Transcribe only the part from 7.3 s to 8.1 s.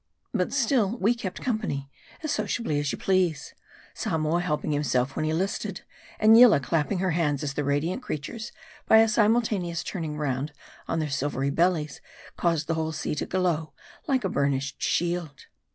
as the radiant